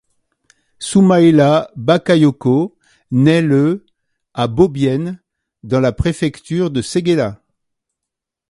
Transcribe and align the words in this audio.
Soumaila 0.79 1.69
Bakayoko 1.75 2.75
nait 3.11 3.43
le 3.43 3.85
à 4.33 4.47
Bobien 4.47 5.19
dans 5.61 5.79
la 5.79 5.91
préfecture 5.91 6.71
de 6.71 6.81
Séguéla. 6.81 7.43